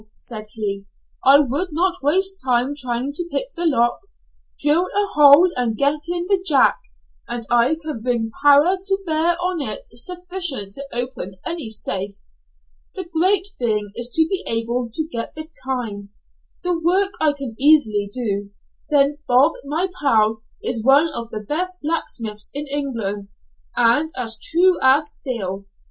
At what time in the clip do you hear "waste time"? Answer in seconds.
2.01-2.73